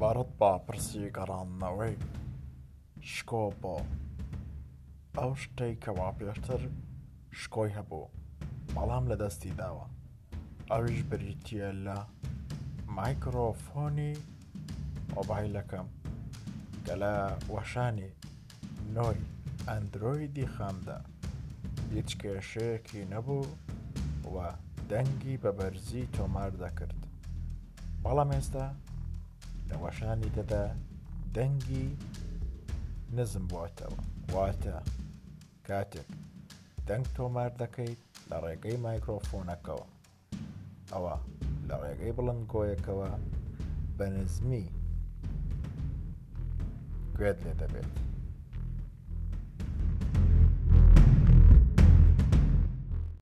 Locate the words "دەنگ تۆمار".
36.88-37.50